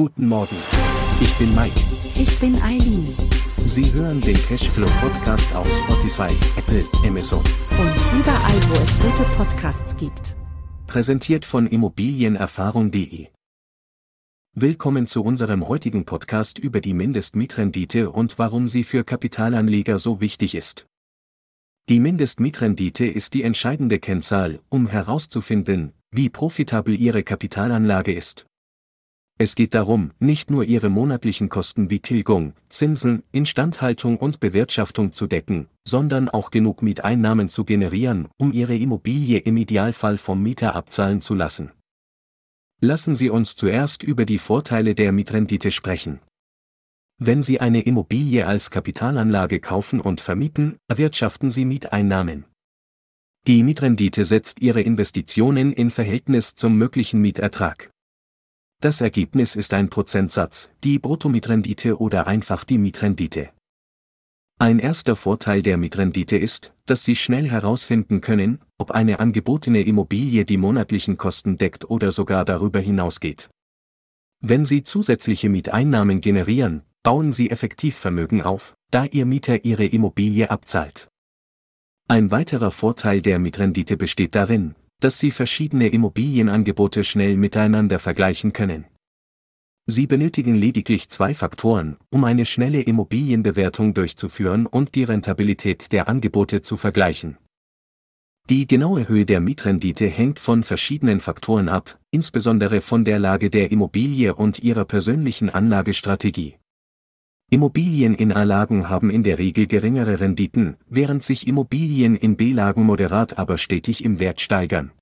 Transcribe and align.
Guten 0.00 0.28
Morgen. 0.28 0.56
Ich 1.20 1.34
bin 1.34 1.54
Mike. 1.54 1.78
Ich 2.14 2.40
bin 2.40 2.56
Eileen. 2.62 3.14
Sie 3.66 3.92
hören 3.92 4.18
den 4.22 4.34
Cashflow 4.34 4.88
Podcast 4.98 5.54
auf 5.54 5.68
Spotify, 5.80 6.34
Apple, 6.56 6.86
Amazon. 7.06 7.40
Und 7.40 8.18
überall, 8.18 8.60
wo 8.70 8.82
es 8.82 8.98
gute 8.98 9.28
Podcasts 9.36 9.94
gibt. 9.98 10.36
Präsentiert 10.86 11.44
von 11.44 11.66
Immobilienerfahrung.de. 11.66 13.26
Willkommen 14.54 15.06
zu 15.06 15.22
unserem 15.22 15.68
heutigen 15.68 16.06
Podcast 16.06 16.58
über 16.58 16.80
die 16.80 16.94
Mindestmietrendite 16.94 18.08
und 18.08 18.38
warum 18.38 18.68
sie 18.68 18.84
für 18.84 19.04
Kapitalanleger 19.04 19.98
so 19.98 20.22
wichtig 20.22 20.54
ist. 20.54 20.86
Die 21.90 22.00
Mindestmietrendite 22.00 23.04
ist 23.04 23.34
die 23.34 23.42
entscheidende 23.42 23.98
Kennzahl, 23.98 24.60
um 24.70 24.86
herauszufinden, 24.86 25.92
wie 26.10 26.30
profitabel 26.30 26.98
Ihre 26.98 27.22
Kapitalanlage 27.22 28.14
ist. 28.14 28.46
Es 29.42 29.54
geht 29.54 29.72
darum, 29.72 30.10
nicht 30.18 30.50
nur 30.50 30.64
Ihre 30.64 30.90
monatlichen 30.90 31.48
Kosten 31.48 31.88
wie 31.88 32.00
Tilgung, 32.00 32.52
Zinsen, 32.68 33.22
Instandhaltung 33.32 34.18
und 34.18 34.38
Bewirtschaftung 34.38 35.14
zu 35.14 35.26
decken, 35.26 35.66
sondern 35.82 36.28
auch 36.28 36.50
genug 36.50 36.82
Mieteinnahmen 36.82 37.48
zu 37.48 37.64
generieren, 37.64 38.28
um 38.36 38.52
Ihre 38.52 38.76
Immobilie 38.76 39.38
im 39.38 39.56
Idealfall 39.56 40.18
vom 40.18 40.42
Mieter 40.42 40.74
abzahlen 40.74 41.22
zu 41.22 41.34
lassen. 41.34 41.72
Lassen 42.82 43.16
Sie 43.16 43.30
uns 43.30 43.56
zuerst 43.56 44.02
über 44.02 44.26
die 44.26 44.36
Vorteile 44.36 44.94
der 44.94 45.10
Mietrendite 45.10 45.70
sprechen. 45.70 46.20
Wenn 47.16 47.42
Sie 47.42 47.60
eine 47.60 47.80
Immobilie 47.80 48.46
als 48.46 48.70
Kapitalanlage 48.70 49.58
kaufen 49.58 50.02
und 50.02 50.20
vermieten, 50.20 50.76
erwirtschaften 50.86 51.50
Sie 51.50 51.64
Mieteinnahmen. 51.64 52.44
Die 53.46 53.62
Mietrendite 53.62 54.26
setzt 54.26 54.60
Ihre 54.60 54.82
Investitionen 54.82 55.72
in 55.72 55.90
Verhältnis 55.90 56.54
zum 56.56 56.76
möglichen 56.76 57.22
Mietertrag. 57.22 57.90
Das 58.82 59.02
Ergebnis 59.02 59.56
ist 59.56 59.74
ein 59.74 59.90
Prozentsatz, 59.90 60.70
die 60.84 60.98
Bruttomietrendite 60.98 62.00
oder 62.00 62.26
einfach 62.26 62.64
die 62.64 62.78
Mietrendite. 62.78 63.50
Ein 64.58 64.78
erster 64.78 65.16
Vorteil 65.16 65.62
der 65.62 65.76
Mietrendite 65.76 66.38
ist, 66.38 66.72
dass 66.86 67.04
Sie 67.04 67.14
schnell 67.14 67.50
herausfinden 67.50 68.22
können, 68.22 68.60
ob 68.78 68.90
eine 68.92 69.20
angebotene 69.20 69.82
Immobilie 69.82 70.46
die 70.46 70.56
monatlichen 70.56 71.18
Kosten 71.18 71.58
deckt 71.58 71.90
oder 71.90 72.10
sogar 72.10 72.46
darüber 72.46 72.80
hinausgeht. 72.80 73.50
Wenn 74.40 74.64
Sie 74.64 74.82
zusätzliche 74.82 75.50
Mieteinnahmen 75.50 76.22
generieren, 76.22 76.82
bauen 77.02 77.34
Sie 77.34 77.50
effektiv 77.50 77.96
Vermögen 77.96 78.40
auf, 78.40 78.74
da 78.90 79.04
Ihr 79.04 79.26
Mieter 79.26 79.62
Ihre 79.62 79.84
Immobilie 79.84 80.50
abzahlt. 80.50 81.08
Ein 82.08 82.30
weiterer 82.30 82.70
Vorteil 82.70 83.20
der 83.20 83.38
Mietrendite 83.38 83.98
besteht 83.98 84.34
darin, 84.34 84.74
dass 85.00 85.18
Sie 85.18 85.30
verschiedene 85.30 85.88
Immobilienangebote 85.88 87.04
schnell 87.04 87.36
miteinander 87.36 87.98
vergleichen 87.98 88.52
können. 88.52 88.84
Sie 89.86 90.06
benötigen 90.06 90.54
lediglich 90.54 91.08
zwei 91.08 91.34
Faktoren, 91.34 91.96
um 92.10 92.22
eine 92.22 92.46
schnelle 92.46 92.80
Immobilienbewertung 92.80 93.92
durchzuführen 93.92 94.66
und 94.66 94.94
die 94.94 95.02
Rentabilität 95.02 95.90
der 95.90 96.08
Angebote 96.08 96.62
zu 96.62 96.76
vergleichen. 96.76 97.38
Die 98.48 98.66
genaue 98.68 99.08
Höhe 99.08 99.26
der 99.26 99.40
Mietrendite 99.40 100.06
hängt 100.06 100.38
von 100.38 100.62
verschiedenen 100.62 101.20
Faktoren 101.20 101.68
ab, 101.68 101.98
insbesondere 102.12 102.82
von 102.82 103.04
der 103.04 103.18
Lage 103.18 103.50
der 103.50 103.72
Immobilie 103.72 104.34
und 104.34 104.60
ihrer 104.60 104.84
persönlichen 104.84 105.50
Anlagestrategie. 105.50 106.59
Immobilien 107.52 108.14
in 108.14 108.30
A-Lagen 108.30 108.88
haben 108.88 109.10
in 109.10 109.24
der 109.24 109.40
Regel 109.40 109.66
geringere 109.66 110.20
Renditen, 110.20 110.76
während 110.88 111.24
sich 111.24 111.48
Immobilien 111.48 112.14
in 112.14 112.36
B-Lagen 112.36 112.84
moderat 112.84 113.38
aber 113.38 113.58
stetig 113.58 114.04
im 114.04 114.20
Wert 114.20 114.40
steigern. 114.40 114.92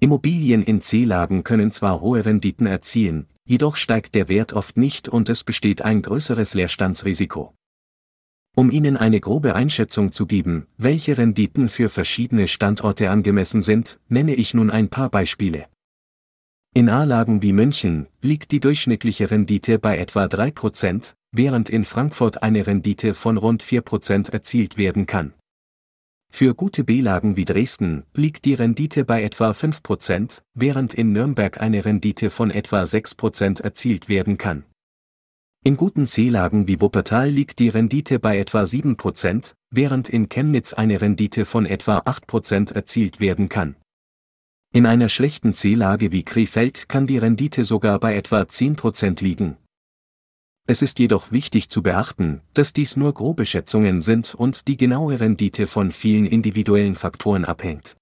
Immobilien 0.00 0.62
in 0.62 0.80
C-Lagen 0.80 1.44
können 1.44 1.70
zwar 1.70 2.00
hohe 2.00 2.24
Renditen 2.24 2.66
erzielen, 2.66 3.26
jedoch 3.44 3.76
steigt 3.76 4.14
der 4.14 4.30
Wert 4.30 4.54
oft 4.54 4.78
nicht 4.78 5.10
und 5.10 5.28
es 5.28 5.44
besteht 5.44 5.82
ein 5.82 6.00
größeres 6.00 6.54
Leerstandsrisiko. 6.54 7.52
Um 8.56 8.70
Ihnen 8.70 8.96
eine 8.96 9.20
grobe 9.20 9.54
Einschätzung 9.54 10.12
zu 10.12 10.24
geben, 10.24 10.66
welche 10.78 11.18
Renditen 11.18 11.68
für 11.68 11.90
verschiedene 11.90 12.48
Standorte 12.48 13.10
angemessen 13.10 13.60
sind, 13.60 14.00
nenne 14.08 14.34
ich 14.34 14.54
nun 14.54 14.70
ein 14.70 14.88
paar 14.88 15.10
Beispiele. 15.10 15.66
In 16.72 16.88
A-Lagen 16.88 17.42
wie 17.42 17.52
München 17.52 18.06
liegt 18.22 18.50
die 18.50 18.60
durchschnittliche 18.60 19.30
Rendite 19.30 19.78
bei 19.78 19.98
etwa 19.98 20.24
3%, 20.24 21.16
während 21.32 21.68
in 21.68 21.84
Frankfurt 21.84 22.42
eine 22.42 22.66
Rendite 22.66 23.14
von 23.14 23.36
rund 23.36 23.62
4% 23.62 24.32
erzielt 24.32 24.76
werden 24.76 25.06
kann. 25.06 25.32
Für 26.32 26.54
gute 26.54 26.84
B-Lagen 26.84 27.36
wie 27.36 27.44
Dresden 27.44 28.04
liegt 28.14 28.44
die 28.44 28.54
Rendite 28.54 29.04
bei 29.04 29.22
etwa 29.22 29.50
5%, 29.50 30.42
während 30.54 30.94
in 30.94 31.12
Nürnberg 31.12 31.60
eine 31.60 31.84
Rendite 31.84 32.30
von 32.30 32.50
etwa 32.50 32.82
6% 32.82 33.62
erzielt 33.62 34.08
werden 34.08 34.38
kann. 34.38 34.64
In 35.62 35.76
guten 35.76 36.06
C-Lagen 36.06 36.68
wie 36.68 36.80
Wuppertal 36.80 37.28
liegt 37.28 37.58
die 37.58 37.68
Rendite 37.68 38.18
bei 38.18 38.38
etwa 38.38 38.62
7%, 38.62 39.54
während 39.70 40.08
in 40.08 40.28
Chemnitz 40.28 40.72
eine 40.72 41.00
Rendite 41.00 41.44
von 41.44 41.66
etwa 41.66 41.98
8% 41.98 42.72
erzielt 42.72 43.20
werden 43.20 43.48
kann. 43.48 43.76
In 44.72 44.86
einer 44.86 45.08
schlechten 45.08 45.52
C-Lage 45.52 46.12
wie 46.12 46.22
Krefeld 46.22 46.88
kann 46.88 47.08
die 47.08 47.18
Rendite 47.18 47.64
sogar 47.64 47.98
bei 47.98 48.14
etwa 48.14 48.42
10% 48.42 49.22
liegen, 49.22 49.56
es 50.70 50.82
ist 50.82 51.00
jedoch 51.00 51.32
wichtig 51.32 51.68
zu 51.68 51.82
beachten, 51.82 52.42
dass 52.54 52.72
dies 52.72 52.96
nur 52.96 53.12
grobe 53.12 53.44
Schätzungen 53.44 54.00
sind 54.02 54.36
und 54.36 54.68
die 54.68 54.76
genaue 54.76 55.18
Rendite 55.18 55.66
von 55.66 55.90
vielen 55.90 56.26
individuellen 56.26 56.94
Faktoren 56.94 57.44
abhängt. 57.44 57.96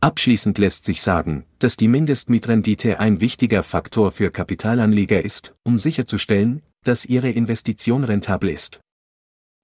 Abschließend 0.00 0.56
lässt 0.58 0.84
sich 0.84 1.02
sagen, 1.02 1.46
dass 1.58 1.76
die 1.76 1.88
Mindestmietrendite 1.88 3.00
ein 3.00 3.20
wichtiger 3.20 3.64
Faktor 3.64 4.12
für 4.12 4.30
Kapitalanleger 4.30 5.24
ist, 5.24 5.56
um 5.64 5.80
sicherzustellen, 5.80 6.62
dass 6.84 7.06
ihre 7.06 7.30
Investition 7.30 8.04
rentabel 8.04 8.50
ist. 8.50 8.78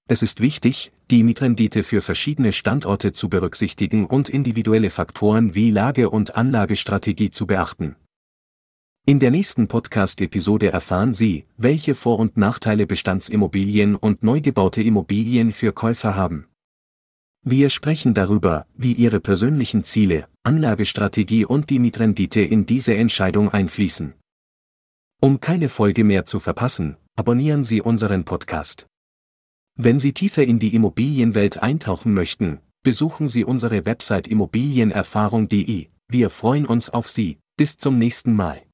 Es 0.09 0.23
ist 0.23 0.41
wichtig, 0.41 0.91
die 1.13 1.23
Mietrendite 1.23 1.85
für 1.85 2.03
verschiedene 2.03 2.53
Standorte 2.53 3.13
zu 3.13 3.29
berücksichtigen 3.29 4.07
und 4.07 4.29
individuelle 4.29 4.91
Faktoren 4.91 5.55
wie 5.55 5.71
Lage 5.71 6.11
und 6.11 6.35
Anlagestrategie 6.35 7.31
zu 7.31 7.47
beachten. 7.47 7.95
In 9.11 9.19
der 9.19 9.33
nächsten 9.33 9.67
Podcast-Episode 9.67 10.71
erfahren 10.71 11.15
Sie, 11.15 11.45
welche 11.57 11.97
Vor- 11.97 12.21
und 12.21 12.37
Nachteile 12.37 12.87
Bestandsimmobilien 12.87 13.97
und 13.97 14.23
neu 14.23 14.41
gebaute 14.41 14.85
Immobilien 14.85 15.51
für 15.51 15.73
Käufer 15.73 16.15
haben. 16.15 16.47
Wir 17.43 17.71
sprechen 17.71 18.15
darüber, 18.15 18.67
wie 18.77 18.93
Ihre 18.93 19.19
persönlichen 19.19 19.83
Ziele, 19.83 20.29
Anlagestrategie 20.45 21.45
und 21.45 21.71
die 21.71 21.81
Mietrendite 21.81 22.41
in 22.41 22.67
diese 22.67 22.95
Entscheidung 22.95 23.49
einfließen. 23.49 24.15
Um 25.21 25.41
keine 25.41 25.69
Folge 25.69 26.05
mehr 26.05 26.25
zu 26.25 26.39
verpassen, 26.39 26.97
abonnieren 27.17 27.65
Sie 27.65 27.83
unseren 27.83 28.25
Podcast. 28.25 28.87
Wenn 29.77 29.99
Sie 29.99 30.13
tiefer 30.13 30.45
in 30.45 30.61
die 30.61 30.73
Immobilienwelt 30.73 31.61
eintauchen 31.61 32.15
möchten, 32.15 32.61
besuchen 32.85 33.29
Sie 33.29 33.45
unsere 33.45 33.85
Website 33.87 34.29
immobilienerfahrung.de. 34.29 35.89
Wir 36.07 36.31
freuen 36.31 36.65
uns 36.65 36.91
auf 36.91 37.09
Sie. 37.09 37.39
Bis 37.57 37.77
zum 37.77 37.99
nächsten 37.99 38.35
Mal. 38.35 38.70